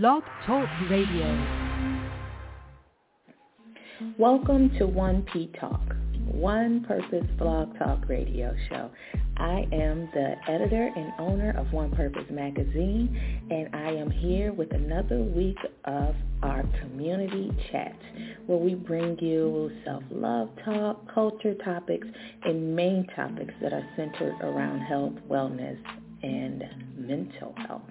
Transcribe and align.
Blog 0.00 0.24
Talk 0.44 0.68
Radio. 0.90 1.46
Welcome 4.18 4.70
to 4.70 4.88
1P 4.88 5.60
Talk, 5.60 5.94
One 6.32 6.84
Purpose 6.84 7.24
Blog 7.38 7.78
Talk 7.78 8.08
Radio 8.08 8.56
Show. 8.68 8.90
I 9.36 9.68
am 9.70 10.08
the 10.12 10.34
editor 10.48 10.90
and 10.96 11.12
owner 11.20 11.56
of 11.56 11.72
One 11.72 11.92
Purpose 11.92 12.28
Magazine, 12.28 13.46
and 13.52 13.68
I 13.72 13.92
am 13.92 14.10
here 14.10 14.52
with 14.52 14.72
another 14.72 15.22
week 15.22 15.58
of 15.84 16.16
our 16.42 16.64
community 16.80 17.52
chat, 17.70 17.96
where 18.46 18.58
we 18.58 18.74
bring 18.74 19.16
you 19.20 19.70
self-love 19.84 20.48
talk, 20.64 21.14
culture 21.14 21.54
topics, 21.64 22.08
and 22.42 22.74
main 22.74 23.06
topics 23.14 23.54
that 23.62 23.72
are 23.72 23.88
centered 23.94 24.34
around 24.40 24.80
health, 24.80 25.14
wellness, 25.30 25.78
and 26.24 26.64
mental 26.98 27.54
health. 27.68 27.82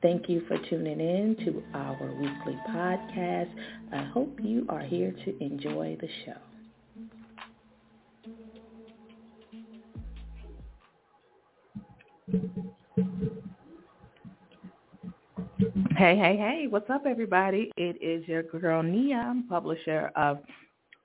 Thank 0.00 0.28
you 0.28 0.42
for 0.46 0.56
tuning 0.70 1.00
in 1.00 1.36
to 1.44 1.62
our 1.74 2.12
weekly 2.20 2.56
podcast. 2.68 3.50
I 3.92 4.04
hope 4.04 4.38
you 4.40 4.64
are 4.68 4.80
here 4.80 5.12
to 5.24 5.44
enjoy 5.44 5.96
the 6.00 6.08
show. 6.24 6.34
Hey, 15.96 16.16
hey, 16.16 16.36
hey, 16.36 16.66
what's 16.68 16.88
up 16.90 17.02
everybody? 17.04 17.72
It 17.76 18.00
is 18.00 18.26
your 18.28 18.44
girl 18.44 18.84
Nia, 18.84 19.34
publisher 19.48 20.12
of 20.14 20.38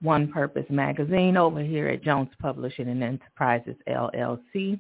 One 0.04 0.32
Purpose 0.32 0.68
Magazine 0.70 1.36
over 1.36 1.64
here 1.64 1.88
at 1.88 2.04
Jones 2.04 2.30
Publishing 2.40 2.90
and 2.90 3.02
Enterprises 3.02 3.76
LLC. 3.88 4.80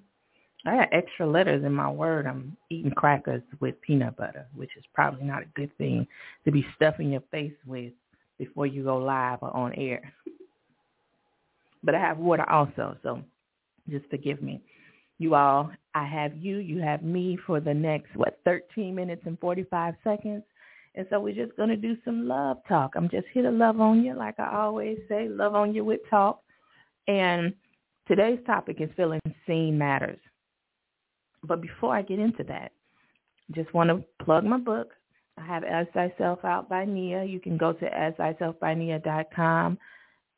I 0.66 0.78
got 0.78 0.94
extra 0.94 1.28
letters 1.28 1.64
in 1.66 1.74
my 1.74 1.90
word. 1.90 2.26
I'm 2.26 2.56
eating 2.70 2.92
crackers 2.92 3.44
with 3.60 3.80
peanut 3.82 4.16
butter, 4.16 4.48
which 4.56 4.72
is 4.78 4.84
probably 4.94 5.24
not 5.26 5.44
a 5.44 5.48
good 5.56 5.76
thing 5.78 6.08
to 6.46 6.52
be 6.52 6.66
stuffing 6.76 7.12
your 7.12 7.24
face 7.32 7.54
with 7.66 7.92
before 8.38 8.66
you 8.66 8.84
go 8.84 8.98
live 8.98 9.40
or 9.42 9.56
on 9.56 9.74
air. 9.74 10.14
but 11.84 11.96
I 11.96 12.00
have 12.00 12.18
water 12.18 12.50
also, 12.50 12.96
so 13.04 13.22
just 13.90 14.06
forgive 14.10 14.42
me. 14.42 14.62
You 15.20 15.36
all, 15.36 15.70
I 15.94 16.06
have 16.06 16.36
you, 16.38 16.58
you 16.58 16.80
have 16.82 17.04
me 17.04 17.38
for 17.46 17.60
the 17.60 17.74
next, 17.74 18.16
what, 18.16 18.40
13 18.46 18.96
minutes 18.96 19.24
and 19.26 19.38
45 19.40 19.96
seconds. 20.04 20.44
And 20.96 21.08
so 21.10 21.20
we're 21.20 21.36
just 21.36 21.58
going 21.58 21.70
to 21.70 21.76
do 21.76 21.98
some 22.06 22.28
love 22.28 22.58
talk. 22.68 22.94
I'm 22.96 23.10
just 23.10 23.26
here 23.34 23.44
to 23.44 23.52
love 23.52 23.82
on 23.82 24.04
you, 24.04 24.16
like 24.16 24.40
I 24.40 24.56
always 24.56 24.98
say, 25.10 25.28
love 25.28 25.56
on 25.56 25.74
you 25.74 25.84
with 25.84 26.02
talk. 26.10 26.42
And 27.08 27.54
today's 28.08 28.40
topic 28.46 28.78
is 28.80 28.90
feeling 28.96 29.20
seen 29.46 29.78
matters. 29.78 30.20
But 31.44 31.62
before 31.62 31.96
I 31.96 32.02
get 32.02 32.20
into 32.20 32.44
that, 32.46 32.72
just 33.52 33.74
want 33.74 33.90
to 33.90 34.04
plug 34.24 34.46
my 34.46 34.58
book. 34.58 34.92
I 35.38 35.46
have 35.46 35.64
As 35.64 35.88
Thyself 35.94 36.46
Out 36.46 36.70
by 36.70 36.86
Nia. 36.86 37.24
You 37.24 37.40
can 37.40 37.58
go 37.58 37.74
to 37.74 37.90
asthyselfbynia.com 37.90 39.78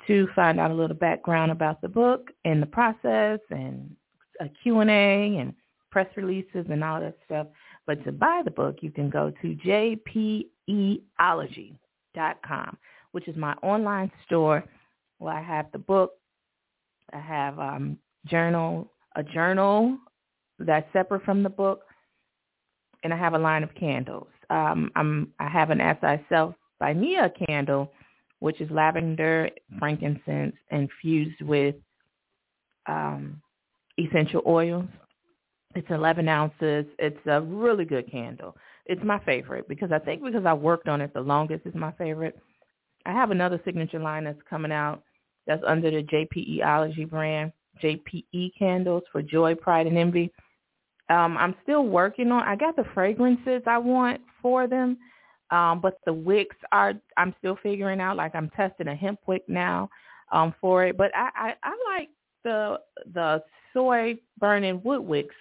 to 0.07 0.27
find 0.35 0.59
out 0.59 0.71
a 0.71 0.73
little 0.73 0.95
background 0.95 1.51
about 1.51 1.81
the 1.81 1.87
book 1.87 2.31
and 2.43 2.61
the 2.61 2.67
process 2.67 3.39
and 3.49 3.95
a 4.39 4.49
Q&A 4.63 5.37
and 5.37 5.53
press 5.91 6.07
releases 6.15 6.65
and 6.69 6.83
all 6.83 6.99
that 6.99 7.17
stuff. 7.25 7.47
But 7.85 8.03
to 8.05 8.11
buy 8.11 8.41
the 8.43 8.51
book, 8.51 8.77
you 8.81 8.91
can 8.91 9.09
go 9.09 9.31
to 9.41 10.47
jpeology.com, 10.67 12.77
which 13.11 13.27
is 13.27 13.35
my 13.35 13.53
online 13.61 14.11
store 14.25 14.63
where 15.19 15.33
I 15.33 15.41
have 15.41 15.67
the 15.71 15.79
book. 15.79 16.13
I 17.13 17.19
have 17.19 17.59
um, 17.59 17.97
journal, 18.27 18.91
a 19.15 19.23
journal 19.23 19.97
that's 20.59 20.91
separate 20.93 21.23
from 21.23 21.43
the 21.43 21.49
book, 21.49 21.81
and 23.03 23.13
I 23.13 23.17
have 23.17 23.33
a 23.33 23.39
line 23.39 23.63
of 23.63 23.73
candles. 23.75 24.27
Um, 24.49 24.91
I'm 24.95 25.33
I 25.39 25.49
have 25.49 25.69
an 25.69 25.81
As 25.81 25.97
Thyself 26.01 26.55
by 26.79 26.93
Nia 26.93 27.31
candle, 27.47 27.91
which 28.39 28.61
is 28.61 28.69
lavender, 28.69 29.49
frankincense, 29.79 30.55
infused 30.71 31.41
with 31.41 31.75
um, 32.87 33.41
essential 33.97 34.41
oils. 34.45 34.85
It's 35.75 35.89
11 35.89 36.27
ounces. 36.27 36.85
It's 36.99 37.19
a 37.27 37.41
really 37.41 37.85
good 37.85 38.09
candle. 38.09 38.55
It's 38.85 39.03
my 39.03 39.19
favorite 39.25 39.67
because 39.67 39.91
I 39.91 39.99
think 39.99 40.23
because 40.23 40.45
I 40.45 40.53
worked 40.53 40.87
on 40.87 41.01
it 41.01 41.13
the 41.13 41.21
longest, 41.21 41.65
it's 41.65 41.75
my 41.75 41.91
favorite. 41.93 42.39
I 43.05 43.11
have 43.11 43.31
another 43.31 43.59
signature 43.65 43.99
line 43.99 44.23
that's 44.23 44.39
coming 44.49 44.71
out 44.71 45.03
that's 45.47 45.63
under 45.65 45.91
the 45.91 46.03
JPEology 46.03 47.09
brand, 47.09 47.51
JPE 47.83 48.51
candles 48.57 49.03
for 49.11 49.21
joy, 49.21 49.55
pride, 49.55 49.87
and 49.87 49.97
envy. 49.97 50.31
Um, 51.09 51.37
I'm 51.37 51.55
still 51.63 51.83
working 51.85 52.31
on. 52.31 52.43
I 52.43 52.55
got 52.55 52.75
the 52.75 52.85
fragrances 52.93 53.61
I 53.67 53.77
want 53.77 54.21
for 54.41 54.67
them, 54.67 54.97
um, 55.51 55.79
but 55.81 55.99
the 56.05 56.13
wicks 56.13 56.55
are. 56.71 56.93
I'm 57.17 57.35
still 57.39 57.57
figuring 57.61 58.01
out. 58.01 58.17
Like 58.17 58.33
I'm 58.33 58.49
testing 58.51 58.87
a 58.87 58.95
hemp 58.95 59.19
wick 59.27 59.43
now 59.47 59.89
um, 60.31 60.53
for 60.59 60.85
it, 60.85 60.97
but 60.97 61.11
I, 61.15 61.29
I 61.35 61.53
I 61.63 61.97
like 61.97 62.09
the 62.43 62.79
the 63.13 63.43
soy 63.73 64.15
burning 64.39 64.81
wood 64.83 65.01
wicks 65.01 65.35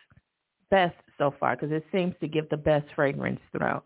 best 0.70 0.96
so 1.18 1.34
far 1.38 1.56
because 1.56 1.72
it 1.72 1.84
seems 1.92 2.14
to 2.20 2.28
give 2.28 2.48
the 2.50 2.56
best 2.56 2.86
fragrance 2.94 3.40
throw. 3.56 3.82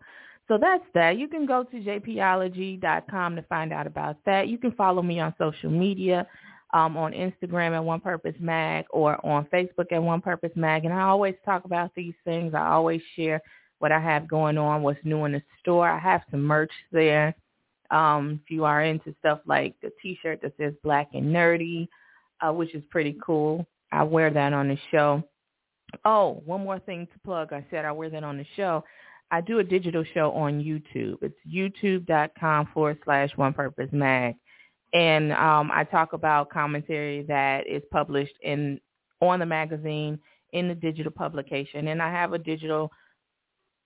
So 0.47 0.57
that's 0.59 0.83
that. 0.95 1.17
You 1.17 1.27
can 1.27 1.45
go 1.45 1.63
to 1.63 1.77
jpeology.com 1.77 3.35
to 3.35 3.41
find 3.43 3.71
out 3.71 3.85
about 3.85 4.17
that. 4.25 4.47
You 4.47 4.57
can 4.57 4.71
follow 4.71 5.03
me 5.03 5.19
on 5.19 5.33
social 5.37 5.69
media 5.69 6.27
um, 6.71 6.97
on 6.97 7.13
Instagram 7.13 7.75
at 7.75 7.83
One 7.83 7.99
Purpose 7.99 8.35
Mag 8.39 8.85
or 8.91 9.23
on 9.25 9.45
Facebook 9.45 9.91
at 9.91 10.01
One 10.01 10.21
Purpose 10.21 10.51
Mag. 10.55 10.85
And 10.85 10.93
I 10.93 11.01
always 11.01 11.35
talk 11.45 11.65
about 11.65 11.91
these 11.95 12.13
things. 12.23 12.53
I 12.53 12.67
always 12.67 13.01
share 13.15 13.41
what 13.79 13.91
I 13.91 13.99
have 13.99 14.27
going 14.27 14.57
on, 14.57 14.83
what's 14.83 14.99
new 15.03 15.25
in 15.25 15.31
the 15.31 15.41
store. 15.59 15.89
I 15.89 15.97
have 15.97 16.21
some 16.29 16.43
merch 16.43 16.71
there. 16.91 17.35
Um, 17.91 18.39
if 18.43 18.51
you 18.51 18.65
are 18.65 18.83
into 18.83 19.15
stuff 19.19 19.39
like 19.47 19.73
the 19.81 19.91
T-shirt 20.01 20.41
that 20.43 20.53
says 20.57 20.73
Black 20.83 21.09
and 21.13 21.33
Nerdy, 21.33 21.87
uh, 22.41 22.53
which 22.53 22.75
is 22.75 22.83
pretty 22.91 23.17
cool. 23.23 23.65
I 23.91 24.03
wear 24.03 24.29
that 24.29 24.53
on 24.53 24.67
the 24.67 24.77
show. 24.91 25.23
Oh, 26.05 26.43
one 26.45 26.61
more 26.61 26.77
thing 26.77 27.07
to 27.11 27.19
plug. 27.25 27.51
I 27.51 27.65
said 27.71 27.85
I 27.85 27.91
wear 27.91 28.11
that 28.11 28.23
on 28.23 28.37
the 28.37 28.45
show. 28.55 28.83
I 29.31 29.41
do 29.41 29.59
a 29.59 29.63
digital 29.63 30.03
show 30.13 30.31
on 30.33 30.61
YouTube. 30.61 31.17
It's 31.21 31.35
youtube.com 31.47 32.69
forward 32.73 32.99
slash 33.05 33.31
One 33.35 33.53
Purpose 33.53 33.89
Mag 33.91 34.35
and 34.93 35.31
um, 35.33 35.71
I 35.73 35.83
talk 35.83 36.13
about 36.13 36.49
commentary 36.49 37.23
that 37.23 37.67
is 37.67 37.83
published 37.91 38.35
in 38.41 38.79
on 39.21 39.39
the 39.39 39.45
magazine 39.45 40.19
in 40.53 40.67
the 40.67 40.75
digital 40.75 41.11
publication, 41.11 41.89
and 41.89 42.01
I 42.01 42.11
have 42.11 42.33
a 42.33 42.39
digital 42.39 42.91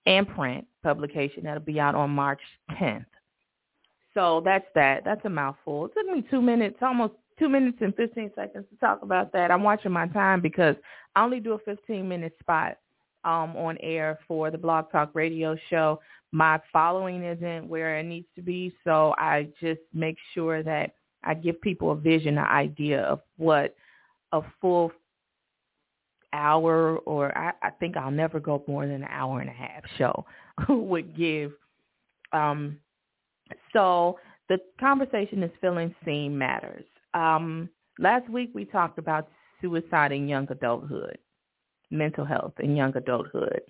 and 0.06 0.28
print 0.28 0.66
publication 0.82 1.44
that'll 1.44 1.62
be 1.62 1.80
out 1.80 1.94
on 1.94 2.10
March 2.10 2.40
10th. 2.72 3.06
So 4.14 4.42
that's 4.44 4.66
that. 4.74 5.04
That's 5.04 5.24
a 5.24 5.30
mouthful. 5.30 5.86
It 5.86 5.92
took 5.94 6.06
me 6.06 6.24
two 6.30 6.40
minutes, 6.40 6.76
almost 6.80 7.14
two 7.38 7.48
minutes 7.48 7.78
and 7.80 7.94
15 7.96 8.30
seconds 8.36 8.64
to 8.70 8.76
talk 8.78 9.02
about 9.02 9.32
that. 9.32 9.50
I'm 9.50 9.62
watching 9.62 9.92
my 9.92 10.06
time 10.08 10.40
because 10.40 10.76
I 11.16 11.24
only 11.24 11.40
do 11.40 11.52
a 11.52 11.58
15 11.58 12.08
minute 12.08 12.34
spot 12.40 12.78
um, 13.24 13.56
on 13.56 13.76
air 13.80 14.18
for 14.28 14.50
the 14.50 14.58
Blog 14.58 14.90
Talk 14.92 15.10
Radio 15.14 15.56
show 15.68 16.00
my 16.34 16.58
following 16.72 17.22
isn't 17.22 17.68
where 17.68 17.96
it 17.96 18.02
needs 18.02 18.26
to 18.34 18.42
be. 18.42 18.74
So 18.82 19.14
I 19.16 19.46
just 19.60 19.80
make 19.92 20.16
sure 20.34 20.64
that 20.64 20.96
I 21.22 21.32
give 21.32 21.60
people 21.60 21.92
a 21.92 21.96
vision, 21.96 22.38
an 22.38 22.44
idea 22.44 23.02
of 23.02 23.20
what 23.36 23.76
a 24.32 24.40
full 24.60 24.90
hour 26.32 26.98
or 27.06 27.36
I, 27.38 27.52
I 27.62 27.70
think 27.70 27.96
I'll 27.96 28.10
never 28.10 28.40
go 28.40 28.64
more 28.66 28.84
than 28.84 29.04
an 29.04 29.08
hour 29.08 29.40
and 29.40 29.48
a 29.48 29.52
half 29.52 29.84
show 29.96 30.26
would 30.68 31.16
give. 31.16 31.52
Um, 32.32 32.80
so 33.72 34.18
the 34.48 34.58
conversation 34.80 35.40
is 35.44 35.52
feeling 35.60 35.94
seen 36.04 36.36
matters. 36.36 36.84
Um, 37.14 37.68
last 38.00 38.28
week 38.28 38.50
we 38.54 38.64
talked 38.64 38.98
about 38.98 39.28
suicide 39.60 40.10
in 40.10 40.26
young 40.26 40.48
adulthood, 40.50 41.16
mental 41.92 42.24
health 42.24 42.54
in 42.58 42.74
young 42.74 42.96
adulthood. 42.96 43.60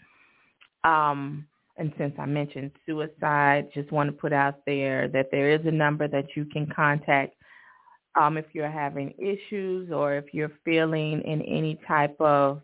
Um, 0.83 1.47
and 1.77 1.93
since 1.99 2.15
I 2.19 2.27
mentioned 2.27 2.71
suicide, 2.87 3.69
just 3.75 3.91
want 3.91 4.09
to 4.09 4.13
put 4.13 4.33
out 4.33 4.61
there 4.67 5.09
that 5.09 5.31
there 5.31 5.51
is 5.51 5.67
a 5.67 5.71
number 5.71 6.07
that 6.09 6.37
you 6.37 6.45
can 6.45 6.67
contact 6.67 7.35
um, 8.15 8.37
if 8.37 8.47
you're 8.53 8.71
having 8.71 9.13
issues 9.19 9.91
or 9.91 10.15
if 10.15 10.33
you're 10.33 10.53
feeling 10.65 11.21
in 11.23 11.43
any 11.43 11.79
type 11.87 12.17
of 12.21 12.63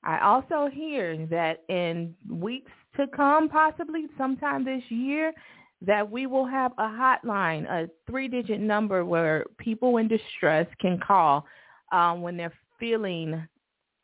I 0.04 0.20
also 0.20 0.70
hear 0.72 1.26
that 1.28 1.64
in 1.70 2.14
weeks 2.30 2.72
to 2.96 3.08
come, 3.08 3.50
possibly 3.50 4.06
sometime 4.18 4.64
this 4.64 4.84
year, 4.90 5.34
that 5.82 6.10
we 6.10 6.28
will 6.28 6.46
have 6.46 6.72
a 6.78 6.84
hotline, 6.84 7.70
a 7.70 7.90
three-digit 8.08 8.62
number 8.62 9.04
where 9.04 9.46
people 9.58 9.98
in 9.98 10.08
distress 10.08 10.68
can 10.80 10.98
call 11.00 11.46
um, 11.92 12.22
when 12.22 12.38
they're 12.38 12.54
feeling 12.80 13.46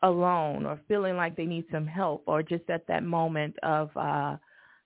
alone 0.02 0.66
or 0.66 0.80
feeling 0.88 1.16
like 1.16 1.36
they 1.36 1.46
need 1.46 1.66
some 1.72 1.86
help 1.86 2.24
or 2.26 2.42
just 2.42 2.68
at 2.70 2.88
that 2.88 3.04
moment 3.04 3.56
of 3.64 3.90
uh, 3.96 4.38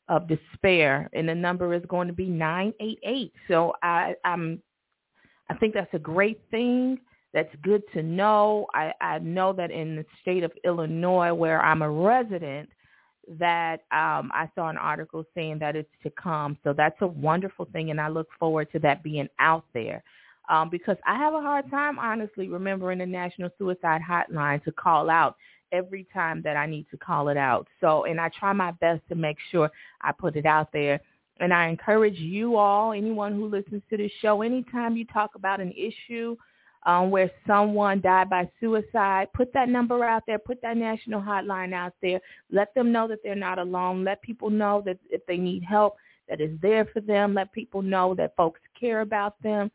of 0.09 0.27
despair. 0.27 1.09
And 1.13 1.27
the 1.27 1.35
number 1.35 1.73
is 1.73 1.83
going 1.87 2.07
to 2.07 2.13
be 2.13 2.27
988. 2.27 3.33
So 3.47 3.73
I, 3.81 4.15
I'm 4.25 4.61
I 5.49 5.55
think 5.55 5.73
that's 5.73 5.93
a 5.93 5.99
great 5.99 6.39
thing. 6.51 6.99
That's 7.33 7.53
good 7.63 7.83
to 7.93 8.03
know. 8.03 8.67
I, 8.73 8.93
I 9.01 9.19
know 9.19 9.53
that 9.53 9.71
in 9.71 9.95
the 9.95 10.05
state 10.21 10.43
of 10.43 10.51
Illinois, 10.63 11.33
where 11.33 11.61
I'm 11.61 11.81
a 11.81 11.89
resident, 11.89 12.69
that 13.39 13.81
um, 13.91 14.31
I 14.33 14.49
saw 14.53 14.69
an 14.69 14.77
article 14.77 15.25
saying 15.33 15.59
that 15.59 15.75
it's 15.75 15.89
to 16.03 16.11
come. 16.11 16.57
So 16.63 16.73
that's 16.73 16.97
a 17.01 17.07
wonderful 17.07 17.67
thing, 17.71 17.89
and 17.89 17.99
I 17.99 18.09
look 18.09 18.27
forward 18.39 18.71
to 18.73 18.79
that 18.79 19.03
being 19.03 19.29
out 19.39 19.65
there. 19.73 20.03
Um, 20.49 20.69
because 20.69 20.97
I 21.07 21.17
have 21.17 21.33
a 21.33 21.41
hard 21.41 21.69
time, 21.71 21.97
honestly, 21.97 22.49
remembering 22.49 22.99
the 22.99 23.05
National 23.05 23.49
Suicide 23.57 24.01
Hotline 24.07 24.61
to 24.65 24.71
call 24.73 25.09
out 25.09 25.37
every 25.73 26.07
time 26.13 26.41
that 26.43 26.55
I 26.55 26.65
need 26.65 26.85
to 26.91 26.97
call 26.97 27.27
it 27.27 27.37
out. 27.37 27.67
So, 27.81 28.05
and 28.05 28.21
I 28.21 28.29
try 28.29 28.53
my 28.53 28.71
best 28.71 29.01
to 29.09 29.15
make 29.15 29.37
sure 29.51 29.69
I 30.01 30.13
put 30.13 30.37
it 30.37 30.45
out 30.45 30.69
there. 30.71 31.01
And 31.39 31.53
I 31.53 31.67
encourage 31.67 32.17
you 32.17 32.55
all, 32.57 32.93
anyone 32.93 33.33
who 33.33 33.47
listens 33.47 33.81
to 33.89 33.97
this 33.97 34.11
show, 34.21 34.43
anytime 34.43 34.95
you 34.95 35.05
talk 35.05 35.31
about 35.35 35.59
an 35.59 35.73
issue 35.73 36.37
um, 36.85 37.09
where 37.09 37.31
someone 37.47 38.01
died 38.01 38.29
by 38.29 38.49
suicide, 38.59 39.27
put 39.33 39.51
that 39.53 39.67
number 39.67 40.03
out 40.05 40.23
there, 40.27 40.37
put 40.37 40.61
that 40.61 40.77
national 40.77 41.21
hotline 41.21 41.73
out 41.73 41.93
there. 42.01 42.19
Let 42.51 42.73
them 42.75 42.91
know 42.91 43.07
that 43.07 43.19
they're 43.23 43.35
not 43.35 43.57
alone. 43.57 44.03
Let 44.03 44.21
people 44.21 44.49
know 44.49 44.83
that 44.85 44.99
if 45.09 45.25
they 45.25 45.37
need 45.37 45.63
help, 45.63 45.95
that 46.29 46.39
is 46.39 46.57
there 46.61 46.85
for 46.85 47.01
them. 47.01 47.33
Let 47.33 47.51
people 47.51 47.81
know 47.81 48.13
that 48.15 48.35
folks 48.35 48.61
care 48.79 49.01
about 49.01 49.41
them. 49.41 49.71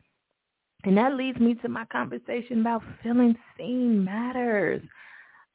And 0.85 0.97
that 0.97 1.15
leads 1.15 1.41
me 1.41 1.55
to 1.57 1.69
my 1.69 1.85
conversation 1.87 2.61
about 2.61 2.83
feeling 3.03 3.37
seen 3.57 4.05
matters. 4.05 4.83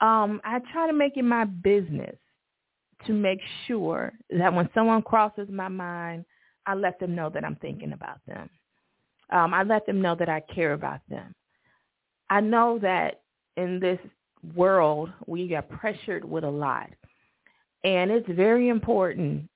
Um, 0.01 0.41
I 0.43 0.59
try 0.71 0.87
to 0.87 0.93
make 0.93 1.17
it 1.17 1.23
my 1.23 1.45
business 1.45 2.15
to 3.05 3.13
make 3.13 3.39
sure 3.67 4.13
that 4.29 4.53
when 4.53 4.69
someone 4.73 5.01
crosses 5.01 5.49
my 5.49 5.67
mind, 5.67 6.25
I 6.65 6.75
let 6.75 6.99
them 6.99 7.15
know 7.15 7.29
that 7.29 7.43
I'm 7.43 7.57
thinking 7.57 7.93
about 7.93 8.19
them. 8.25 8.49
Um, 9.29 9.53
I 9.53 9.63
let 9.63 9.85
them 9.85 10.01
know 10.01 10.15
that 10.15 10.29
I 10.29 10.41
care 10.41 10.73
about 10.73 11.01
them. 11.09 11.33
I 12.29 12.39
know 12.39 12.79
that 12.79 13.21
in 13.57 13.79
this 13.79 13.99
world 14.55 15.11
we 15.27 15.47
get 15.47 15.69
pressured 15.69 16.23
with 16.23 16.43
a 16.43 16.49
lot. 16.49 16.89
And 17.83 18.11
it's 18.11 18.29
very 18.29 18.69
important 18.69 19.49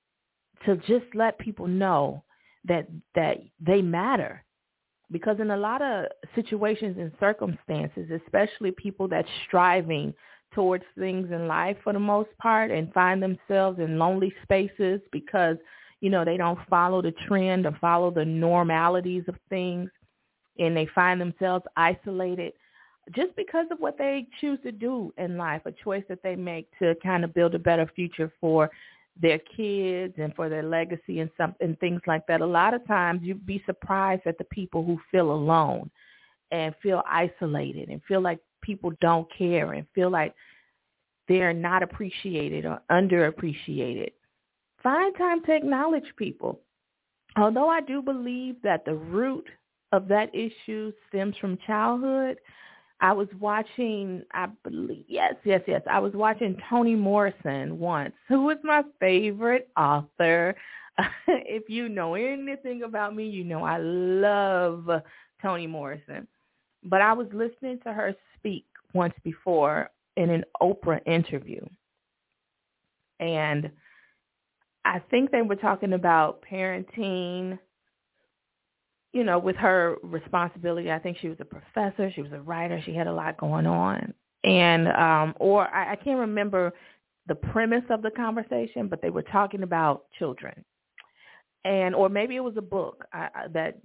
to 0.66 0.76
just 0.78 1.06
let 1.14 1.38
people 1.38 1.66
know 1.66 2.22
that 2.64 2.88
that 3.14 3.38
they 3.60 3.80
matter. 3.80 4.44
Because 5.10 5.40
in 5.40 5.50
a 5.50 5.56
lot 5.56 5.80
of 5.80 6.06
situations 6.34 6.96
and 6.98 7.12
circumstances, 7.18 8.10
especially 8.10 8.72
people 8.72 9.08
that's 9.08 9.28
striving 9.46 10.12
towards 10.54 10.84
things 10.98 11.30
in 11.30 11.46
life 11.46 11.76
for 11.82 11.92
the 11.92 11.98
most 11.98 12.30
part 12.38 12.70
and 12.70 12.92
find 12.92 13.22
themselves 13.22 13.78
in 13.78 13.98
lonely 13.98 14.32
spaces 14.42 15.00
because, 15.12 15.56
you 16.00 16.10
know, 16.10 16.24
they 16.24 16.36
don't 16.36 16.58
follow 16.68 17.02
the 17.02 17.12
trend 17.26 17.66
or 17.66 17.76
follow 17.80 18.10
the 18.10 18.24
normalities 18.24 19.24
of 19.28 19.36
things 19.48 19.90
and 20.58 20.76
they 20.76 20.86
find 20.94 21.20
themselves 21.20 21.64
isolated 21.76 22.52
just 23.14 23.34
because 23.36 23.66
of 23.70 23.78
what 23.78 23.96
they 23.96 24.26
choose 24.40 24.58
to 24.62 24.72
do 24.72 25.12
in 25.16 25.36
life, 25.36 25.62
a 25.64 25.72
choice 25.72 26.04
that 26.08 26.22
they 26.22 26.36
make 26.36 26.68
to 26.78 26.94
kind 27.02 27.24
of 27.24 27.32
build 27.34 27.54
a 27.54 27.58
better 27.58 27.90
future 27.94 28.30
for 28.40 28.70
their 29.20 29.38
kids 29.38 30.14
and 30.18 30.34
for 30.34 30.48
their 30.48 30.62
legacy 30.62 31.20
and 31.20 31.30
some 31.36 31.54
and 31.60 31.78
things 31.80 32.00
like 32.06 32.26
that. 32.26 32.40
A 32.40 32.46
lot 32.46 32.74
of 32.74 32.86
times 32.86 33.20
you'd 33.22 33.46
be 33.46 33.62
surprised 33.66 34.22
at 34.26 34.38
the 34.38 34.44
people 34.44 34.84
who 34.84 34.98
feel 35.10 35.32
alone 35.32 35.90
and 36.50 36.74
feel 36.82 37.02
isolated 37.06 37.88
and 37.88 38.00
feel 38.06 38.20
like 38.20 38.38
people 38.62 38.92
don't 39.00 39.26
care 39.36 39.72
and 39.72 39.86
feel 39.94 40.10
like 40.10 40.34
they're 41.26 41.52
not 41.52 41.82
appreciated 41.82 42.64
or 42.64 42.80
underappreciated. 42.90 44.12
Find 44.82 45.14
time 45.16 45.44
to 45.44 45.54
acknowledge 45.54 46.04
people. 46.16 46.60
Although 47.36 47.68
I 47.68 47.80
do 47.80 48.00
believe 48.00 48.56
that 48.62 48.84
the 48.84 48.94
root 48.94 49.46
of 49.92 50.08
that 50.08 50.34
issue 50.34 50.92
stems 51.08 51.36
from 51.40 51.58
childhood, 51.66 52.38
I 53.00 53.12
was 53.12 53.28
watching, 53.38 54.22
I 54.32 54.46
believe, 54.64 55.04
yes, 55.08 55.34
yes, 55.44 55.60
yes. 55.66 55.82
I 55.88 56.00
was 56.00 56.12
watching 56.14 56.60
Toni 56.68 56.96
Morrison 56.96 57.78
once, 57.78 58.14
who 58.28 58.50
is 58.50 58.58
my 58.64 58.82
favorite 59.00 59.68
author. 59.76 60.54
if 61.28 61.68
you 61.68 61.88
know 61.88 62.14
anything 62.14 62.82
about 62.82 63.14
me, 63.14 63.28
you 63.28 63.44
know 63.44 63.62
I 63.62 63.78
love 63.78 64.88
Toni 65.40 65.66
Morrison. 65.66 66.26
But 66.84 67.00
I 67.00 67.12
was 67.12 67.28
listening 67.32 67.78
to 67.84 67.92
her 67.92 68.14
speak 68.36 68.66
once 68.94 69.14
before 69.22 69.90
in 70.16 70.30
an 70.30 70.44
Oprah 70.60 71.00
interview. 71.06 71.60
And 73.20 73.70
I 74.84 75.00
think 75.10 75.30
they 75.30 75.42
were 75.42 75.56
talking 75.56 75.92
about 75.92 76.42
parenting 76.50 77.58
you 79.12 79.24
know, 79.24 79.38
with 79.38 79.56
her 79.56 79.96
responsibility, 80.02 80.90
I 80.90 80.98
think 80.98 81.18
she 81.18 81.28
was 81.28 81.38
a 81.40 81.44
professor, 81.44 82.10
she 82.14 82.22
was 82.22 82.32
a 82.32 82.40
writer, 82.40 82.80
she 82.84 82.94
had 82.94 83.06
a 83.06 83.12
lot 83.12 83.38
going 83.38 83.66
on. 83.66 84.12
And 84.44 84.88
um 84.88 85.34
or 85.40 85.66
I, 85.68 85.92
I 85.92 85.96
can't 85.96 86.20
remember 86.20 86.72
the 87.26 87.34
premise 87.34 87.84
of 87.90 88.02
the 88.02 88.10
conversation, 88.10 88.88
but 88.88 89.02
they 89.02 89.10
were 89.10 89.22
talking 89.22 89.62
about 89.62 90.04
children. 90.18 90.64
And 91.64 91.94
or 91.94 92.08
maybe 92.08 92.36
it 92.36 92.44
was 92.44 92.56
a 92.56 92.62
book 92.62 93.04
uh, 93.12 93.28
that 93.52 93.78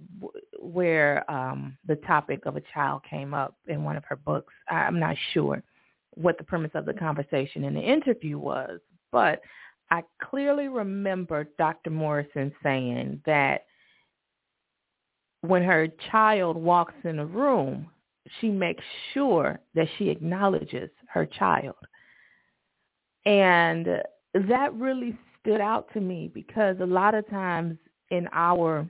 where 0.60 1.28
um 1.30 1.76
the 1.86 1.96
topic 1.96 2.46
of 2.46 2.56
a 2.56 2.62
child 2.72 3.02
came 3.08 3.34
up 3.34 3.56
in 3.66 3.82
one 3.82 3.96
of 3.96 4.04
her 4.04 4.16
books. 4.16 4.52
I, 4.68 4.76
I'm 4.76 5.00
not 5.00 5.16
sure 5.32 5.62
what 6.10 6.38
the 6.38 6.44
premise 6.44 6.70
of 6.74 6.84
the 6.84 6.94
conversation 6.94 7.64
in 7.64 7.74
the 7.74 7.80
interview 7.80 8.38
was, 8.38 8.78
but 9.10 9.40
I 9.90 10.02
clearly 10.22 10.68
remember 10.68 11.48
Dr. 11.58 11.90
Morrison 11.90 12.52
saying 12.62 13.20
that 13.26 13.64
when 15.46 15.62
her 15.62 15.88
child 16.10 16.56
walks 16.56 16.94
in 17.04 17.18
a 17.18 17.26
room, 17.26 17.86
she 18.40 18.48
makes 18.48 18.82
sure 19.12 19.60
that 19.74 19.86
she 19.98 20.08
acknowledges 20.08 20.88
her 21.12 21.26
child. 21.26 21.76
And 23.26 23.86
that 24.34 24.74
really 24.74 25.16
stood 25.40 25.60
out 25.60 25.92
to 25.92 26.00
me 26.00 26.30
because 26.32 26.76
a 26.80 26.86
lot 26.86 27.14
of 27.14 27.28
times 27.28 27.76
in 28.10 28.26
our 28.32 28.88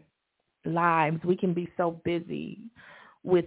lives, 0.65 1.19
we 1.25 1.37
can 1.37 1.53
be 1.53 1.69
so 1.77 2.01
busy 2.05 2.61
with, 3.25 3.47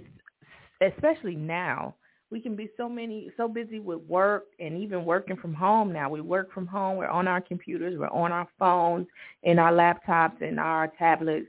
especially 0.81 1.35
now, 1.35 1.95
we 2.29 2.41
can 2.41 2.57
be 2.57 2.69
so 2.75 2.89
many, 2.89 3.31
so 3.37 3.47
busy 3.47 3.79
with 3.79 4.01
work 4.01 4.47
and 4.59 4.77
even 4.77 5.05
working 5.05 5.37
from 5.37 5.53
home 5.53 5.93
now. 5.93 6.09
We 6.09 6.19
work 6.19 6.51
from 6.53 6.67
home. 6.67 6.97
We're 6.97 7.07
on 7.07 7.25
our 7.25 7.39
computers. 7.39 7.97
We're 7.97 8.09
on 8.09 8.33
our 8.33 8.49
phones, 8.59 9.07
in 9.43 9.59
our 9.59 9.71
laptops, 9.71 10.41
and 10.41 10.59
our 10.59 10.91
tablets 10.99 11.47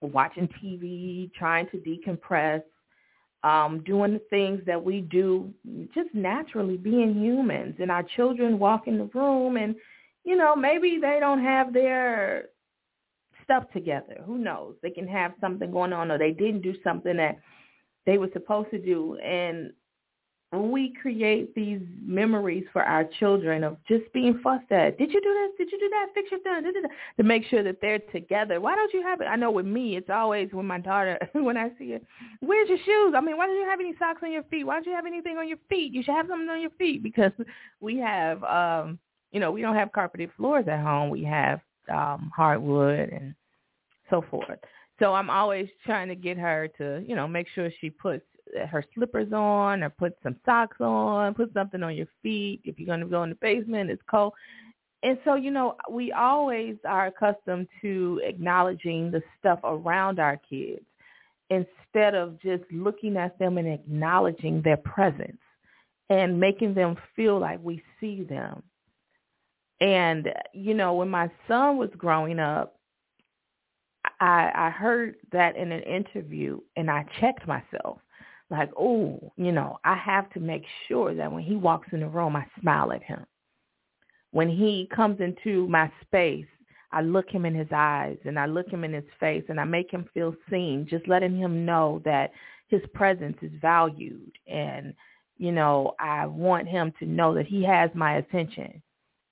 watching 0.00 0.48
TV, 0.62 1.32
trying 1.34 1.68
to 1.70 1.78
decompress, 1.78 2.62
um, 3.42 3.82
doing 3.84 4.14
the 4.14 4.22
things 4.30 4.60
that 4.66 4.82
we 4.82 5.00
do 5.00 5.52
just 5.94 6.14
naturally 6.14 6.76
being 6.76 7.14
humans. 7.14 7.76
And 7.78 7.90
our 7.90 8.02
children 8.02 8.58
walk 8.58 8.86
in 8.86 8.98
the 8.98 9.10
room 9.14 9.56
and, 9.56 9.74
you 10.24 10.36
know, 10.36 10.56
maybe 10.56 10.98
they 11.00 11.18
don't 11.20 11.42
have 11.42 11.72
their 11.72 12.46
stuff 13.44 13.64
together. 13.72 14.22
Who 14.26 14.38
knows? 14.38 14.74
They 14.82 14.90
can 14.90 15.06
have 15.06 15.32
something 15.40 15.70
going 15.70 15.92
on 15.92 16.10
or 16.10 16.18
they 16.18 16.32
didn't 16.32 16.62
do 16.62 16.74
something 16.82 17.16
that 17.16 17.38
they 18.04 18.18
were 18.18 18.30
supposed 18.32 18.70
to 18.70 18.78
do. 18.78 19.16
And 19.18 19.72
we 20.52 20.94
create 21.02 21.54
these 21.54 21.80
memories 22.00 22.64
for 22.72 22.82
our 22.82 23.04
children 23.18 23.64
of 23.64 23.76
just 23.88 24.04
being 24.12 24.38
fussed 24.42 24.70
at, 24.70 24.96
did 24.96 25.12
you 25.12 25.20
do 25.20 25.34
this? 25.34 25.50
Did 25.58 25.72
you 25.72 25.78
do 25.78 25.90
that? 25.90 26.06
Fix 26.14 26.30
your 26.30 26.40
thing. 26.40 26.72
To 27.16 27.22
make 27.24 27.44
sure 27.46 27.64
that 27.64 27.80
they're 27.80 27.98
together. 27.98 28.60
Why 28.60 28.76
don't 28.76 28.92
you 28.94 29.02
have 29.02 29.20
it? 29.20 29.24
I 29.24 29.34
know 29.36 29.50
with 29.50 29.66
me, 29.66 29.96
it's 29.96 30.08
always 30.08 30.48
when 30.52 30.66
my 30.66 30.78
daughter, 30.78 31.18
when 31.32 31.56
I 31.56 31.70
see 31.78 31.92
her, 31.92 32.00
where's 32.40 32.68
your 32.68 32.78
shoes? 32.78 33.14
I 33.16 33.20
mean, 33.20 33.36
why 33.36 33.46
don't 33.46 33.56
you 33.56 33.66
have 33.68 33.80
any 33.80 33.94
socks 33.98 34.20
on 34.22 34.32
your 34.32 34.44
feet? 34.44 34.64
Why 34.64 34.74
don't 34.74 34.86
you 34.86 34.92
have 34.92 35.06
anything 35.06 35.36
on 35.36 35.48
your 35.48 35.58
feet? 35.68 35.92
You 35.92 36.02
should 36.02 36.14
have 36.14 36.28
something 36.28 36.48
on 36.48 36.60
your 36.60 36.70
feet 36.70 37.02
because 37.02 37.32
we 37.80 37.98
have, 37.98 38.42
um, 38.44 39.00
you 39.32 39.40
know, 39.40 39.50
we 39.50 39.62
don't 39.62 39.76
have 39.76 39.92
carpeted 39.92 40.30
floors 40.36 40.66
at 40.68 40.80
home. 40.80 41.10
We 41.10 41.24
have 41.24 41.60
um, 41.90 42.30
hardwood 42.34 43.10
and 43.10 43.34
so 44.10 44.24
forth. 44.30 44.58
So 45.00 45.12
I'm 45.12 45.28
always 45.28 45.68
trying 45.84 46.08
to 46.08 46.14
get 46.14 46.38
her 46.38 46.68
to, 46.78 47.04
you 47.06 47.16
know, 47.16 47.26
make 47.26 47.48
sure 47.54 47.70
she 47.80 47.90
puts 47.90 48.24
her 48.68 48.84
slippers 48.94 49.32
on 49.32 49.82
or 49.82 49.90
put 49.90 50.16
some 50.22 50.36
socks 50.44 50.80
on, 50.80 51.34
put 51.34 51.52
something 51.52 51.82
on 51.82 51.96
your 51.96 52.06
feet. 52.22 52.60
If 52.64 52.78
you're 52.78 52.86
going 52.86 53.00
to 53.00 53.06
go 53.06 53.22
in 53.22 53.30
the 53.30 53.36
basement, 53.36 53.90
it's 53.90 54.02
cold. 54.10 54.32
And 55.02 55.18
so, 55.24 55.34
you 55.34 55.50
know, 55.50 55.76
we 55.90 56.12
always 56.12 56.76
are 56.88 57.06
accustomed 57.06 57.68
to 57.82 58.20
acknowledging 58.24 59.10
the 59.10 59.22
stuff 59.38 59.60
around 59.62 60.18
our 60.18 60.38
kids 60.48 60.84
instead 61.50 62.14
of 62.14 62.40
just 62.40 62.64
looking 62.72 63.16
at 63.16 63.38
them 63.38 63.58
and 63.58 63.68
acknowledging 63.68 64.62
their 64.62 64.78
presence 64.78 65.38
and 66.10 66.40
making 66.40 66.74
them 66.74 66.96
feel 67.14 67.38
like 67.38 67.60
we 67.62 67.82
see 68.00 68.22
them. 68.22 68.62
And, 69.80 70.32
you 70.52 70.74
know, 70.74 70.94
when 70.94 71.08
my 71.08 71.30
son 71.46 71.76
was 71.76 71.90
growing 71.96 72.38
up, 72.38 72.76
I, 74.20 74.50
I 74.54 74.70
heard 74.70 75.16
that 75.32 75.56
in 75.56 75.72
an 75.72 75.82
interview 75.82 76.60
and 76.76 76.90
I 76.90 77.04
checked 77.20 77.46
myself. 77.46 77.98
Like, 78.50 78.70
oh, 78.78 79.32
you 79.36 79.52
know, 79.52 79.78
I 79.84 79.96
have 79.96 80.30
to 80.30 80.40
make 80.40 80.64
sure 80.86 81.14
that 81.14 81.30
when 81.30 81.42
he 81.42 81.56
walks 81.56 81.88
in 81.92 82.00
the 82.00 82.08
room, 82.08 82.36
I 82.36 82.46
smile 82.60 82.92
at 82.92 83.02
him. 83.02 83.26
When 84.30 84.48
he 84.48 84.88
comes 84.94 85.20
into 85.20 85.66
my 85.68 85.90
space, 86.02 86.46
I 86.92 87.00
look 87.00 87.28
him 87.28 87.44
in 87.44 87.54
his 87.54 87.68
eyes 87.72 88.18
and 88.24 88.38
I 88.38 88.46
look 88.46 88.68
him 88.68 88.84
in 88.84 88.92
his 88.92 89.04
face 89.18 89.44
and 89.48 89.60
I 89.60 89.64
make 89.64 89.90
him 89.90 90.08
feel 90.14 90.34
seen, 90.50 90.86
just 90.88 91.08
letting 91.08 91.36
him 91.36 91.64
know 91.64 92.00
that 92.04 92.30
his 92.68 92.82
presence 92.94 93.36
is 93.42 93.52
valued 93.60 94.32
and 94.46 94.94
you 95.38 95.52
know, 95.52 95.94
I 96.00 96.24
want 96.24 96.66
him 96.66 96.94
to 96.98 97.04
know 97.04 97.34
that 97.34 97.46
he 97.46 97.62
has 97.64 97.90
my 97.94 98.16
attention. 98.16 98.82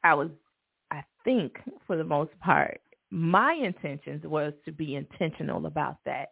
I 0.03 0.15
was 0.15 0.29
I 0.91 1.03
think 1.25 1.57
for 1.87 1.97
the 1.97 2.05
most 2.05 2.39
part 2.41 2.81
my 3.11 3.53
intentions 3.55 4.25
was 4.25 4.53
to 4.65 4.73
be 4.73 4.97
intentional 4.97 5.67
about 5.67 5.99
that 6.05 6.31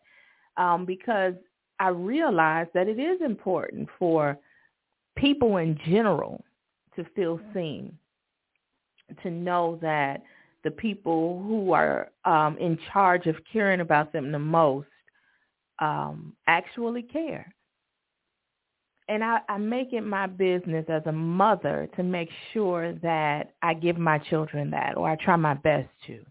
um, 0.57 0.85
because 0.85 1.35
I 1.83 1.89
realized 1.89 2.71
that 2.75 2.87
it 2.87 3.01
is 3.01 3.21
important 3.21 3.89
for 3.99 4.39
people 5.17 5.57
in 5.57 5.77
general 5.85 6.45
to 6.95 7.05
feel 7.17 7.41
seen, 7.53 7.99
to 9.25 9.31
know 9.33 9.81
that 9.83 10.23
the 10.62 10.71
people 10.71 11.43
who 11.43 11.73
are 11.73 12.11
um, 12.25 12.57
in 12.59 12.79
charge 12.93 13.27
of 13.27 13.35
caring 13.53 13.81
about 13.81 14.12
them 14.12 14.31
the 14.31 14.39
most 14.39 14.87
um, 15.81 16.37
actually 16.47 17.03
care. 17.03 17.53
And 19.09 19.25
I, 19.25 19.41
I 19.49 19.59
make 19.59 19.93
it 19.93 20.03
my 20.03 20.29
business 20.29 20.85
as 20.89 21.03
a 21.07 21.12
mother 21.12 21.89
to 21.97 22.05
make 22.05 22.31
sure 22.53 22.93
that 23.03 23.55
I 23.61 23.75
give 23.75 23.99
my 23.99 24.19
children 24.19 24.71
that, 24.71 24.97
or 24.97 25.11
I 25.11 25.17
try 25.17 25.35
my 25.35 25.55
best 25.55 25.89
to 26.07 26.25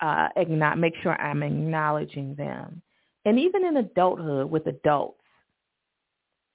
uh, 0.00 0.74
make 0.76 0.94
sure 1.04 1.12
I'm 1.20 1.44
acknowledging 1.44 2.34
them. 2.34 2.82
And 3.24 3.38
even 3.38 3.64
in 3.64 3.76
adulthood 3.76 4.50
with 4.50 4.66
adults, 4.66 5.20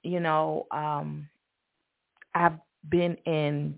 you 0.03 0.19
know, 0.19 0.67
um, 0.71 1.29
I've 2.35 2.59
been 2.89 3.15
in 3.25 3.75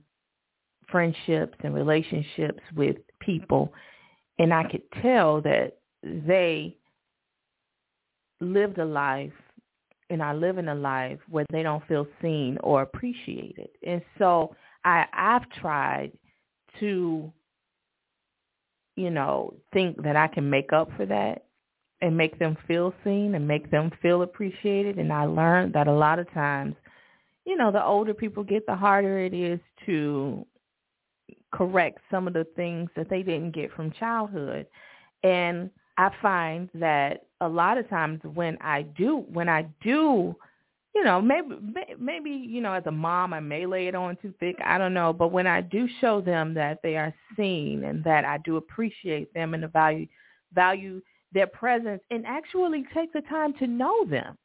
friendships 0.89 1.58
and 1.63 1.74
relationships 1.74 2.62
with 2.75 2.98
people, 3.19 3.74
and 4.39 4.53
I 4.53 4.63
could 4.63 4.84
tell 5.01 5.41
that 5.41 5.77
they 6.03 6.75
lived 8.41 8.77
a 8.79 8.86
life 8.86 9.34
and 10.10 10.22
are 10.22 10.36
living 10.36 10.67
a 10.69 10.75
life 10.75 11.19
where 11.29 11.46
they 11.51 11.62
don't 11.62 11.86
feel 11.88 12.08
seen 12.22 12.58
or 12.63 12.81
appreciated. 12.81 13.69
And 13.86 14.01
so 14.17 14.55
I, 14.84 15.05
I've 15.13 15.48
tried 15.51 16.12
to, 16.79 17.31
you 18.96 19.10
know, 19.10 19.53
think 19.72 20.01
that 20.03 20.15
I 20.15 20.27
can 20.27 20.50
make 20.50 20.74
up 20.74 20.89
for 20.98 21.05
that 21.05 21.46
and 22.01 22.15
make 22.15 22.39
them 22.39 22.58
feel 22.68 22.94
seen 23.03 23.36
and 23.36 23.48
make 23.48 23.70
them 23.72 23.91
feel 24.01 24.22
appreciated. 24.22 24.98
And 24.98 25.12
I 25.12 25.25
learned 25.25 25.74
that 25.74 25.88
a 25.88 25.94
lot 25.94 26.20
of 26.20 26.32
times, 26.34 26.75
you 27.46 27.58
know, 27.58 27.72
the 27.72 27.84
older 27.84 28.13
people 28.13 28.44
get, 28.44 28.65
the 28.65 28.75
harder 28.75 29.20
it 29.20 29.34
is 29.34 29.60
to 29.86 30.46
correct 31.51 32.00
some 32.12 32.27
of 32.27 32.34
the 32.34 32.46
things 32.56 32.89
that 32.96 33.10
they 33.10 33.24
didn't 33.24 33.51
get 33.51 33.74
from 33.74 33.91
childhood. 33.91 34.68
And 35.24 35.70
I 35.98 36.12
find 36.22 36.70
that 36.75 37.25
a 37.41 37.48
lot 37.48 37.77
of 37.77 37.89
times 37.89 38.22
when 38.24 38.58
I 38.62 38.84
do, 38.84 39.25
when 39.34 39.50
I 39.50 39.63
do, 39.84 40.36
you 40.96 41.03
know, 41.03 41.22
maybe 41.22 41.56
maybe 42.00 42.29
you 42.29 42.62
know, 42.62 42.74
as 42.74 42.86
a 42.86 42.91
mom, 42.91 43.34
I 43.34 43.39
may 43.39 43.65
lay 43.65 43.88
it 43.88 43.96
on 43.96 44.18
too 44.22 44.34
thick. 44.39 44.56
I 44.63 44.77
don't 44.77 44.94
know, 44.94 45.13
but 45.13 45.32
when 45.32 45.46
I 45.46 45.62
do 45.62 45.88
show 46.01 46.22
them 46.22 46.53
that 46.56 46.79
they 46.82 46.96
are 46.96 47.13
seen 47.36 47.84
and 47.84 48.03
that 48.06 48.25
I 48.25 48.38
do 48.39 48.58
appreciate 48.58 49.34
them 49.34 49.53
and 49.53 49.63
the 49.63 49.68
value 49.68 50.08
value 50.53 51.01
their 51.31 51.48
presence, 51.48 52.01
and 52.12 52.25
actually 52.25 52.86
take 52.93 53.13
the 53.13 53.21
time 53.21 53.53
to 53.53 53.67
know 53.67 54.05
them, 54.05 54.38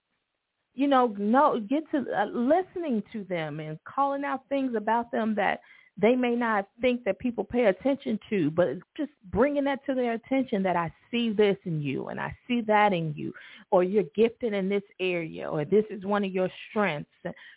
you 0.74 0.86
know, 0.86 1.06
know 1.18 1.60
get 1.60 1.90
to 1.92 2.04
uh, 2.16 2.26
listening 2.26 3.02
to 3.12 3.24
them 3.24 3.60
and 3.60 3.78
calling 3.84 4.24
out 4.24 4.42
things 4.48 4.74
about 4.76 5.10
them 5.10 5.34
that 5.36 5.60
they 5.96 6.16
may 6.16 6.34
not 6.34 6.66
think 6.80 7.04
that 7.04 7.20
people 7.20 7.44
pay 7.44 7.66
attention 7.66 8.18
to, 8.28 8.50
but 8.50 8.78
just 8.96 9.12
bringing 9.30 9.62
that 9.64 9.84
to 9.86 9.94
their 9.94 10.14
attention 10.14 10.62
that 10.64 10.74
I 10.74 10.92
see 11.10 11.30
this 11.30 11.56
in 11.64 11.80
you 11.80 12.08
and 12.08 12.18
I 12.20 12.36
see 12.48 12.62
that 12.62 12.92
in 12.92 13.14
you, 13.14 13.32
or 13.70 13.84
you're 13.84 14.02
gifted 14.16 14.52
in 14.52 14.68
this 14.68 14.82
area, 14.98 15.48
or 15.48 15.64
this 15.64 15.84
is 15.90 16.04
one 16.04 16.24
of 16.24 16.32
your 16.32 16.50
strengths. 16.68 17.10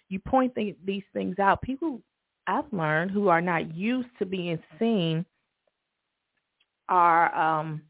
You 0.09 0.19
point 0.19 0.53
th- 0.53 0.77
these 0.85 1.03
things 1.13 1.39
out. 1.39 1.63
People 1.63 1.99
I've 2.45 2.71
learned 2.71 3.11
who 3.11 3.27
are 3.27 3.41
not 3.41 3.75
used 3.75 4.09
to 4.19 4.25
being 4.25 4.59
seen 4.77 5.25
are 6.89 7.35
um 7.35 7.81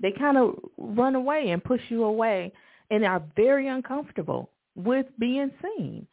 they 0.00 0.12
kind 0.12 0.36
of 0.36 0.54
run 0.76 1.14
away 1.14 1.50
and 1.50 1.62
push 1.62 1.80
you 1.88 2.04
away 2.04 2.52
and 2.90 3.04
are 3.04 3.22
very 3.36 3.68
uncomfortable 3.68 4.50
with 4.74 5.06
being 5.18 5.50
seen. 5.62 6.06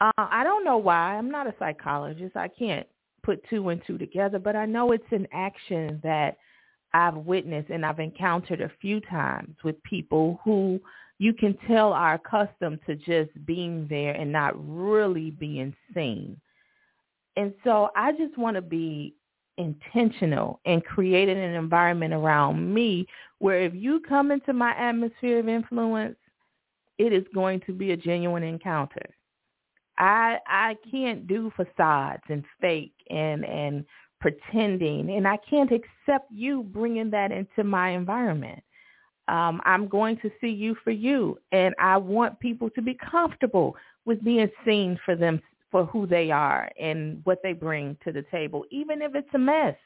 Uh, 0.00 0.12
I 0.16 0.44
don't 0.44 0.64
know 0.64 0.78
why. 0.78 1.16
I'm 1.16 1.30
not 1.30 1.46
a 1.46 1.54
psychologist. 1.58 2.36
I 2.36 2.48
can't 2.48 2.86
put 3.22 3.42
two 3.50 3.68
and 3.68 3.82
two 3.86 3.98
together, 3.98 4.38
but 4.38 4.56
I 4.56 4.64
know 4.64 4.92
it's 4.92 5.04
an 5.10 5.26
action 5.32 6.00
that 6.02 6.38
I've 6.94 7.16
witnessed 7.16 7.70
and 7.70 7.84
I've 7.84 7.98
encountered 7.98 8.60
a 8.60 8.70
few 8.80 9.00
times 9.00 9.56
with 9.64 9.82
people 9.82 10.40
who 10.44 10.80
you 11.18 11.34
can 11.34 11.58
tell 11.66 11.92
are 11.92 12.14
accustomed 12.14 12.78
to 12.86 12.94
just 12.94 13.30
being 13.44 13.86
there 13.90 14.12
and 14.12 14.30
not 14.30 14.54
really 14.56 15.30
being 15.32 15.74
seen. 15.92 16.40
And 17.36 17.52
so 17.64 17.90
I 17.94 18.12
just 18.12 18.38
want 18.38 18.56
to 18.56 18.62
be 18.62 19.14
intentional 19.58 20.60
and 20.64 20.84
creating 20.84 21.36
an 21.36 21.54
environment 21.54 22.14
around 22.14 22.72
me 22.72 23.06
where 23.40 23.60
if 23.60 23.74
you 23.74 24.00
come 24.08 24.30
into 24.30 24.52
my 24.52 24.70
atmosphere 24.76 25.40
of 25.40 25.48
influence, 25.48 26.16
it 26.96 27.12
is 27.12 27.24
going 27.34 27.60
to 27.66 27.72
be 27.72 27.92
a 27.92 27.96
genuine 27.96 28.42
encounter. 28.42 29.04
I 29.98 30.38
I 30.46 30.76
can't 30.90 31.26
do 31.26 31.52
facades 31.56 32.22
and 32.28 32.44
fake 32.60 32.94
and 33.10 33.44
and 33.44 33.84
pretending, 34.20 35.10
and 35.10 35.26
I 35.28 35.38
can't 35.48 35.70
accept 35.70 36.30
you 36.32 36.62
bringing 36.62 37.10
that 37.10 37.30
into 37.30 37.64
my 37.64 37.90
environment. 37.90 38.62
Um, 39.28 39.60
I'm 39.64 39.88
going 39.88 40.16
to 40.18 40.30
see 40.40 40.48
you 40.48 40.74
for 40.82 40.90
you, 40.90 41.38
and 41.52 41.74
I 41.78 41.98
want 41.98 42.40
people 42.40 42.70
to 42.70 42.82
be 42.82 42.94
comfortable 42.94 43.76
with 44.06 44.24
being 44.24 44.50
seen 44.64 44.98
for 45.04 45.14
them 45.14 45.40
for 45.70 45.84
who 45.86 46.06
they 46.06 46.30
are 46.30 46.70
and 46.80 47.20
what 47.24 47.38
they 47.42 47.52
bring 47.52 47.96
to 48.04 48.12
the 48.12 48.24
table, 48.30 48.64
even 48.70 49.02
if 49.02 49.14
it's 49.14 49.28
a 49.34 49.38
mess. 49.38 49.76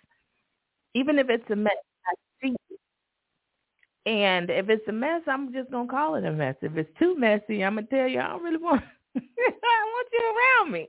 Even 0.94 1.18
if 1.18 1.28
it's 1.30 1.48
a 1.50 1.56
mess, 1.56 1.72
I 2.06 2.14
see 2.42 2.54
it. 2.70 2.78
And 4.04 4.50
if 4.50 4.68
it's 4.68 4.86
a 4.88 4.92
mess, 4.92 5.22
I'm 5.26 5.52
just 5.52 5.70
gonna 5.70 5.88
call 5.88 6.16
it 6.16 6.24
a 6.24 6.32
mess. 6.32 6.56
If 6.60 6.76
it's 6.76 6.90
too 6.98 7.16
messy, 7.16 7.64
I'm 7.64 7.76
gonna 7.76 7.86
tell 7.86 8.08
you 8.08 8.20
I 8.20 8.28
don't 8.28 8.42
really 8.42 8.58
want. 8.58 8.82
I 9.16 9.20
want 9.20 10.08
you 10.12 10.34
around 10.36 10.72
me. 10.72 10.88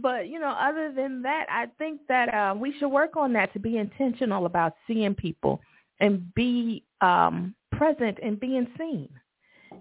But 0.00 0.28
you 0.28 0.38
know, 0.38 0.50
other 0.50 0.92
than 0.94 1.22
that, 1.22 1.46
I 1.50 1.66
think 1.78 2.00
that 2.08 2.32
uh, 2.34 2.54
we 2.54 2.74
should 2.78 2.88
work 2.88 3.16
on 3.16 3.32
that 3.34 3.52
to 3.54 3.58
be 3.58 3.78
intentional 3.78 4.46
about 4.46 4.74
seeing 4.86 5.14
people 5.14 5.60
and 6.00 6.32
be 6.34 6.84
um, 7.00 7.54
present 7.72 8.18
and 8.22 8.38
being 8.38 8.66
seen. 8.78 9.08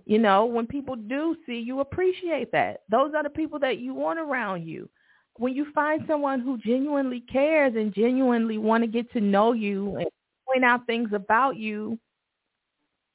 You 0.05 0.19
know, 0.19 0.45
when 0.45 0.67
people 0.67 0.95
do 0.95 1.35
see 1.45 1.59
you, 1.59 1.79
appreciate 1.79 2.51
that. 2.51 2.81
Those 2.89 3.13
are 3.15 3.23
the 3.23 3.29
people 3.29 3.59
that 3.59 3.79
you 3.79 3.93
want 3.93 4.19
around 4.19 4.67
you. 4.67 4.89
When 5.37 5.53
you 5.53 5.67
find 5.73 6.03
someone 6.07 6.41
who 6.41 6.57
genuinely 6.57 7.21
cares 7.21 7.73
and 7.75 7.93
genuinely 7.93 8.57
want 8.57 8.83
to 8.83 8.87
get 8.87 9.11
to 9.13 9.21
know 9.21 9.53
you 9.53 9.95
and 9.95 10.07
point 10.45 10.65
out 10.65 10.85
things 10.85 11.09
about 11.13 11.57
you, 11.57 11.97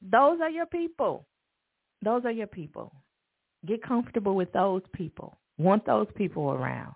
those 0.03 0.41
are 0.41 0.51
your 0.51 0.67
people. 0.67 1.27
Those 2.03 2.25
are 2.25 2.33
your 2.33 2.47
people. 2.47 2.93
Get 3.67 3.83
comfortable 3.83 4.35
with 4.35 4.53
those 4.53 4.83
people. 4.95 5.39
Want 5.59 5.85
those 5.85 6.07
people 6.17 6.53
around. 6.53 6.95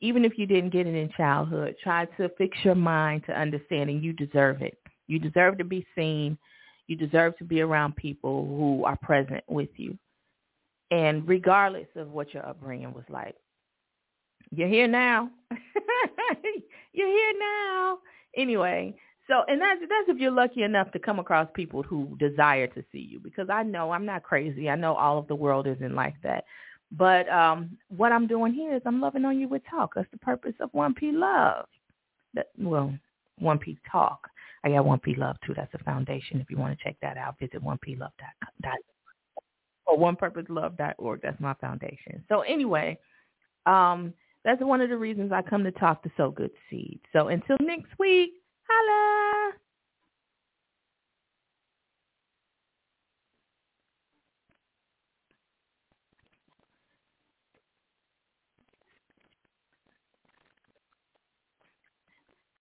Even 0.00 0.24
if 0.24 0.38
you 0.38 0.46
didn't 0.46 0.70
get 0.70 0.86
it 0.86 0.94
in 0.94 1.10
childhood, 1.16 1.74
try 1.82 2.06
to 2.16 2.28
fix 2.36 2.56
your 2.62 2.74
mind 2.74 3.24
to 3.26 3.38
understanding 3.38 4.02
you 4.02 4.12
deserve 4.12 4.62
it. 4.62 4.78
You 5.06 5.18
deserve 5.18 5.58
to 5.58 5.64
be 5.64 5.86
seen. 5.96 6.38
You 6.86 6.96
deserve 6.96 7.36
to 7.38 7.44
be 7.44 7.60
around 7.60 7.96
people 7.96 8.46
who 8.46 8.84
are 8.84 8.96
present 8.96 9.42
with 9.48 9.70
you. 9.76 9.98
And 10.90 11.26
regardless 11.26 11.88
of 11.96 12.10
what 12.10 12.34
your 12.34 12.46
upbringing 12.46 12.92
was 12.92 13.04
like. 13.08 13.34
You're 14.50 14.68
here 14.68 14.86
now. 14.86 15.30
You're 16.92 17.08
here 17.08 17.32
now. 17.38 17.98
Anyway, 18.36 18.94
so, 19.28 19.42
and 19.48 19.60
that's 19.60 19.80
that's 19.80 20.08
if 20.08 20.18
you're 20.18 20.30
lucky 20.30 20.62
enough 20.62 20.92
to 20.92 20.98
come 20.98 21.18
across 21.18 21.48
people 21.54 21.82
who 21.82 22.16
desire 22.18 22.66
to 22.68 22.84
see 22.92 22.98
you, 22.98 23.18
because 23.18 23.48
I 23.50 23.62
know 23.62 23.90
I'm 23.90 24.04
not 24.04 24.22
crazy. 24.22 24.68
I 24.68 24.76
know 24.76 24.94
all 24.94 25.18
of 25.18 25.26
the 25.28 25.34
world 25.34 25.66
isn't 25.66 25.94
like 25.94 26.14
that. 26.22 26.44
But 26.92 27.28
um, 27.28 27.76
what 27.88 28.12
I'm 28.12 28.26
doing 28.26 28.52
here 28.52 28.74
is 28.76 28.82
I'm 28.84 29.00
loving 29.00 29.24
on 29.24 29.40
you 29.40 29.48
with 29.48 29.62
talk. 29.68 29.94
That's 29.96 30.10
the 30.10 30.18
purpose 30.18 30.54
of 30.60 30.72
One 30.72 30.94
P 30.94 31.10
Love. 31.10 31.66
That, 32.34 32.48
well, 32.58 32.92
One 33.38 33.58
P 33.58 33.78
Talk. 33.90 34.28
I 34.64 34.70
got 34.70 34.84
One 34.84 34.98
P 34.98 35.14
Love 35.14 35.36
too. 35.46 35.54
That's 35.54 35.72
a 35.74 35.84
foundation. 35.84 36.40
If 36.40 36.50
you 36.50 36.56
want 36.56 36.76
to 36.76 36.84
check 36.84 36.96
that 37.02 37.16
out, 37.16 37.38
visit 37.38 37.62
one 37.62 37.78
p 37.78 37.96
love 37.96 38.12
dot 38.62 38.74
or 39.86 39.98
onepurposelove.org. 39.98 41.20
That's 41.22 41.40
my 41.40 41.54
foundation. 41.54 42.24
So 42.28 42.40
anyway, 42.40 42.98
um, 43.66 44.14
that's 44.44 44.62
one 44.62 44.80
of 44.80 44.88
the 44.88 44.96
reasons 44.96 45.32
I 45.32 45.42
come 45.42 45.64
to 45.64 45.72
talk 45.72 46.02
to 46.04 46.10
So 46.16 46.30
Good 46.30 46.50
Seed. 46.70 47.00
So 47.12 47.28
until 47.28 47.56
next 47.60 47.90
week. 47.98 48.32
Holla! 48.68 49.52